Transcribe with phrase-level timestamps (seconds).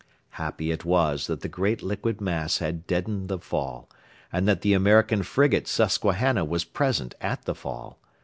[0.31, 3.87] Happy it was that the great liquid mass had deadened the fall,
[4.33, 7.99] and that the American frigate Susquehanna was present at the fall.